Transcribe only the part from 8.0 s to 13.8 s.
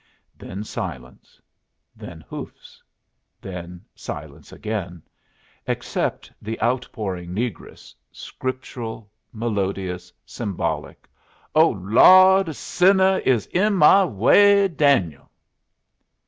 scriptural, melodious, symbolic: "'Oh Lawd! Sinner is in